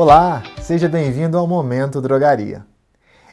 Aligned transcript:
Olá, 0.00 0.44
seja 0.62 0.88
bem-vindo 0.88 1.36
ao 1.36 1.44
Momento 1.44 2.00
Drogaria. 2.00 2.64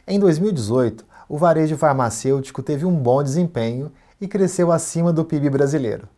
Em 0.04 0.18
2018, 0.18 1.06
o 1.28 1.38
varejo 1.38 1.76
farmacêutico 1.76 2.60
teve 2.60 2.84
um 2.84 2.92
bom 2.92 3.22
desempenho 3.22 3.92
e 4.20 4.26
cresceu 4.26 4.72
acima 4.72 5.12
do 5.12 5.24
PIB 5.24 5.48
brasileiro. 5.48 6.08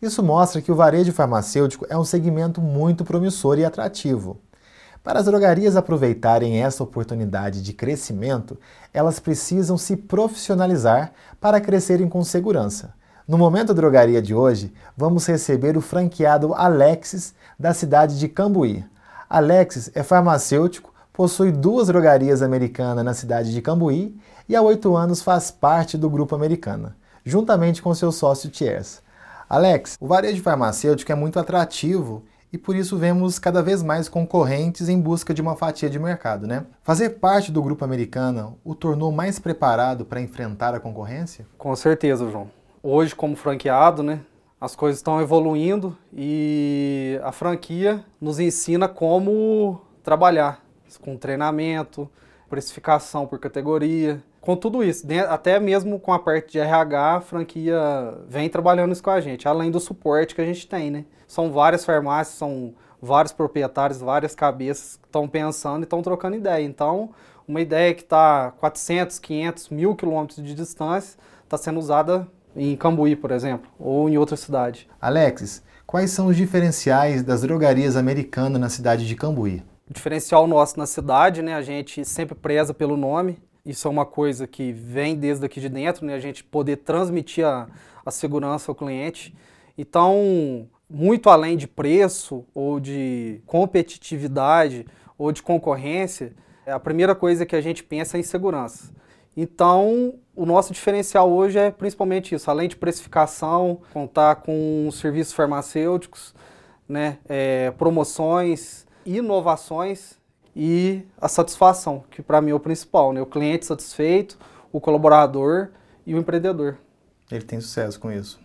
Isso 0.00 0.22
mostra 0.22 0.62
que 0.62 0.72
o 0.72 0.74
varejo 0.74 1.12
farmacêutico 1.12 1.84
é 1.90 1.98
um 1.98 2.06
segmento 2.06 2.58
muito 2.58 3.04
promissor 3.04 3.58
e 3.58 3.66
atrativo. 3.66 4.40
Para 5.04 5.18
as 5.18 5.26
drogarias 5.26 5.76
aproveitarem 5.76 6.62
essa 6.62 6.82
oportunidade 6.82 7.60
de 7.60 7.74
crescimento, 7.74 8.58
elas 8.94 9.20
precisam 9.20 9.76
se 9.76 9.94
profissionalizar 9.94 11.12
para 11.38 11.60
crescerem 11.60 12.08
com 12.08 12.24
segurança. 12.24 12.94
No 13.28 13.36
Momento 13.36 13.74
Drogaria 13.74 14.22
de 14.22 14.34
hoje, 14.34 14.72
vamos 14.96 15.26
receber 15.26 15.76
o 15.76 15.82
franqueado 15.82 16.54
Alexis, 16.54 17.34
da 17.58 17.74
cidade 17.74 18.18
de 18.18 18.26
Cambuí. 18.26 18.90
Alexis 19.32 19.90
é 19.94 20.02
farmacêutico, 20.02 20.92
possui 21.10 21.50
duas 21.50 21.86
drogarias 21.86 22.42
americanas 22.42 23.02
na 23.02 23.14
cidade 23.14 23.50
de 23.50 23.62
Cambuí 23.62 24.14
e 24.46 24.54
há 24.54 24.60
oito 24.60 24.94
anos 24.94 25.22
faz 25.22 25.50
parte 25.50 25.96
do 25.96 26.10
Grupo 26.10 26.34
Americana, 26.34 26.94
juntamente 27.24 27.80
com 27.80 27.94
seu 27.94 28.12
sócio 28.12 28.50
Thiers. 28.50 29.00
Alex, 29.48 29.96
o 29.98 30.06
varejo 30.06 30.42
farmacêutico 30.42 31.10
é 31.10 31.14
muito 31.14 31.38
atrativo 31.38 32.22
e 32.52 32.58
por 32.58 32.76
isso 32.76 32.98
vemos 32.98 33.38
cada 33.38 33.62
vez 33.62 33.82
mais 33.82 34.06
concorrentes 34.06 34.90
em 34.90 35.00
busca 35.00 35.32
de 35.32 35.40
uma 35.40 35.56
fatia 35.56 35.88
de 35.88 35.98
mercado, 35.98 36.46
né? 36.46 36.66
Fazer 36.82 37.08
parte 37.18 37.50
do 37.50 37.62
grupo 37.62 37.86
americano 37.86 38.58
o 38.62 38.74
tornou 38.74 39.10
mais 39.10 39.38
preparado 39.38 40.04
para 40.04 40.20
enfrentar 40.20 40.74
a 40.74 40.80
concorrência? 40.80 41.46
Com 41.56 41.74
certeza, 41.74 42.30
João. 42.30 42.50
Hoje, 42.82 43.16
como 43.16 43.34
franqueado, 43.34 44.02
né, 44.02 44.20
as 44.62 44.76
coisas 44.76 45.00
estão 45.00 45.20
evoluindo 45.20 45.98
e 46.12 47.18
a 47.24 47.32
franquia 47.32 48.04
nos 48.20 48.38
ensina 48.38 48.86
como 48.86 49.80
trabalhar 50.04 50.64
com 51.00 51.16
treinamento, 51.16 52.08
precificação 52.48 53.26
por 53.26 53.40
categoria, 53.40 54.22
com 54.40 54.54
tudo 54.54 54.84
isso, 54.84 55.04
até 55.28 55.58
mesmo 55.58 55.98
com 55.98 56.12
a 56.12 56.18
parte 56.18 56.52
de 56.52 56.58
RH, 56.60 57.16
a 57.16 57.20
franquia 57.20 57.76
vem 58.28 58.48
trabalhando 58.48 58.92
isso 58.92 59.02
com 59.02 59.10
a 59.10 59.20
gente, 59.20 59.48
além 59.48 59.68
do 59.68 59.80
suporte 59.80 60.32
que 60.32 60.40
a 60.40 60.44
gente 60.46 60.68
tem, 60.68 60.92
né? 60.92 61.06
São 61.26 61.50
várias 61.50 61.84
farmácias, 61.84 62.38
são 62.38 62.72
vários 63.00 63.32
proprietários, 63.32 64.00
várias 64.00 64.32
cabeças 64.32 64.96
que 64.96 65.08
estão 65.08 65.26
pensando 65.26 65.82
e 65.82 65.84
estão 65.84 66.02
trocando 66.02 66.36
ideia. 66.36 66.62
Então, 66.62 67.10
uma 67.48 67.60
ideia 67.60 67.92
que 67.94 68.02
está 68.02 68.52
400, 68.60 69.18
500, 69.18 69.70
mil 69.70 69.96
quilômetros 69.96 70.40
de 70.40 70.54
distância 70.54 71.18
está 71.42 71.58
sendo 71.58 71.80
usada 71.80 72.28
em 72.56 72.76
Cambuí, 72.76 73.16
por 73.16 73.30
exemplo, 73.30 73.70
ou 73.78 74.08
em 74.08 74.18
outra 74.18 74.36
cidade. 74.36 74.88
Alexis, 75.00 75.62
quais 75.86 76.10
são 76.10 76.26
os 76.26 76.36
diferenciais 76.36 77.22
das 77.22 77.42
drogarias 77.42 77.96
americanas 77.96 78.60
na 78.60 78.68
cidade 78.68 79.06
de 79.06 79.14
Cambuí? 79.14 79.62
O 79.88 79.92
diferencial 79.92 80.46
nosso 80.46 80.78
na 80.78 80.86
cidade, 80.86 81.42
né, 81.42 81.54
a 81.54 81.62
gente 81.62 82.04
sempre 82.04 82.34
preza 82.34 82.72
pelo 82.72 82.96
nome. 82.96 83.38
Isso 83.64 83.86
é 83.86 83.90
uma 83.90 84.06
coisa 84.06 84.46
que 84.46 84.72
vem 84.72 85.16
desde 85.16 85.44
aqui 85.44 85.60
de 85.60 85.68
dentro, 85.68 86.04
né, 86.04 86.14
a 86.14 86.18
gente 86.18 86.42
poder 86.42 86.78
transmitir 86.78 87.46
a, 87.46 87.68
a 88.04 88.10
segurança 88.10 88.70
ao 88.70 88.74
cliente. 88.74 89.34
Então, 89.76 90.68
muito 90.88 91.30
além 91.30 91.56
de 91.56 91.66
preço 91.66 92.44
ou 92.54 92.78
de 92.78 93.40
competitividade 93.46 94.86
ou 95.16 95.32
de 95.32 95.42
concorrência, 95.42 96.34
a 96.66 96.78
primeira 96.78 97.14
coisa 97.14 97.46
que 97.46 97.56
a 97.56 97.60
gente 97.60 97.82
pensa 97.82 98.16
é 98.16 98.20
em 98.20 98.22
segurança. 98.22 98.92
Então, 99.36 100.14
o 100.34 100.44
nosso 100.44 100.72
diferencial 100.72 101.30
hoje 101.30 101.58
é 101.58 101.70
principalmente 101.70 102.34
isso, 102.34 102.50
além 102.50 102.68
de 102.68 102.76
precificação, 102.76 103.80
contar 103.92 104.36
com 104.36 104.88
serviços 104.92 105.32
farmacêuticos, 105.32 106.34
né, 106.88 107.18
é, 107.28 107.70
promoções, 107.72 108.86
inovações 109.06 110.18
e 110.54 111.02
a 111.20 111.28
satisfação, 111.28 112.04
que 112.10 112.20
para 112.20 112.40
mim 112.40 112.50
é 112.50 112.54
o 112.54 112.60
principal, 112.60 113.12
né, 113.12 113.20
o 113.22 113.26
cliente 113.26 113.64
satisfeito, 113.64 114.38
o 114.70 114.80
colaborador 114.80 115.68
e 116.06 116.14
o 116.14 116.18
empreendedor. 116.18 116.76
Ele 117.30 117.44
tem 117.44 117.60
sucesso 117.60 117.98
com 117.98 118.12
isso? 118.12 118.38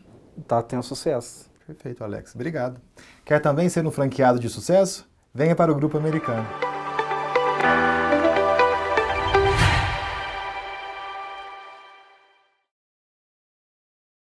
Tá 0.47 0.61
tendo 0.61 0.83
sucesso. 0.83 1.49
Perfeito, 1.65 2.03
Alex. 2.03 2.33
Obrigado. 2.33 2.79
Quer 3.25 3.41
também 3.41 3.67
ser 3.67 3.85
um 3.85 3.91
franqueado 3.91 4.39
de 4.39 4.47
sucesso? 4.47 5.05
Venha 5.33 5.55
para 5.55 5.71
o 5.71 5.75
Grupo 5.75 5.97
Americano. 5.97 6.47